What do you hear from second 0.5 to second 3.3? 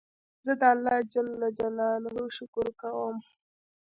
د الله جل جلاله شکر کوم.